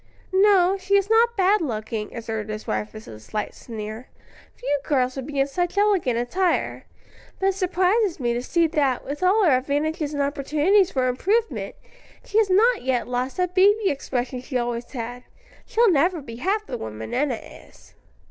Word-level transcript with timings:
"No, 0.33 0.77
she 0.79 0.95
is 0.97 1.11
not 1.11 1.37
bad 1.37 1.61
looking," 1.61 2.15
observed 2.17 2.49
his 2.49 2.65
wife 2.65 2.91
with 2.91 3.05
a 3.07 3.19
slight 3.19 3.53
sneer; 3.53 4.07
"few 4.55 4.79
girls 4.83 5.15
would 5.15 5.27
be 5.27 5.39
in 5.39 5.45
such 5.45 5.77
elegant 5.77 6.17
attire; 6.17 6.85
but 7.39 7.49
it 7.49 7.53
surprises 7.53 8.19
me 8.19 8.33
to 8.33 8.41
see 8.41 8.65
that, 8.65 9.05
with 9.05 9.21
all 9.21 9.45
her 9.45 9.51
advantages 9.55 10.15
and 10.15 10.23
opportunities 10.23 10.89
for 10.89 11.07
improvement, 11.07 11.75
she 12.25 12.39
has 12.39 12.49
not 12.49 12.81
yet 12.81 13.07
lost 13.07 13.37
that 13.37 13.53
baby 13.53 13.91
expression 13.91 14.41
she 14.41 14.57
always 14.57 14.89
had. 14.93 15.23
She'll 15.67 15.91
never 15.91 16.19
be 16.19 16.37
half 16.37 16.65
the 16.65 16.79
woman 16.79 17.13
Enna 17.13 17.35
is." 17.35 17.93